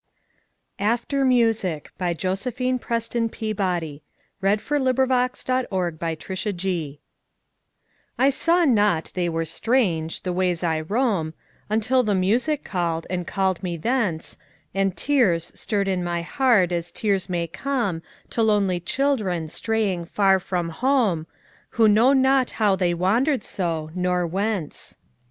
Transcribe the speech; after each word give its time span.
87–1900. 0.79 1.19
1900. 1.91 1.91
By 1.99 2.13
Josephine 2.15 2.79
PrestonPeabody 2.79 4.01
1671 4.39 5.69
After 6.01 6.51
Music 6.51 7.01
I 8.17 8.29
SAW 8.31 8.65
not 8.65 9.11
they 9.13 9.29
were 9.29 9.45
strange, 9.45 10.23
the 10.23 10.33
ways 10.33 10.63
I 10.63 10.81
roam, 10.81 11.35
Until 11.69 12.01
the 12.01 12.15
music 12.15 12.63
called, 12.63 13.05
and 13.11 13.27
called 13.27 13.61
me 13.61 13.77
thence, 13.77 14.39
And 14.73 14.97
tears 14.97 15.51
stirred 15.53 15.87
in 15.87 16.03
my 16.03 16.23
heart 16.23 16.71
as 16.71 16.91
tears 16.91 17.29
may 17.29 17.47
comeTo 17.47 18.01
lonely 18.37 18.79
children 18.83 19.49
straying 19.49 20.05
far 20.05 20.39
from 20.39 20.69
home, 20.69 21.27
Who 21.77 21.87
know 21.87 22.13
not 22.13 22.49
how 22.57 22.75
they 22.75 22.95
wandered 22.95 23.43
so, 23.43 23.91
nor 23.93 24.25
whence. 24.25 24.97